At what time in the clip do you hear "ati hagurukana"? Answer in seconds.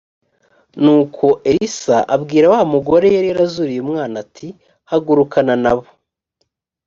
4.25-5.53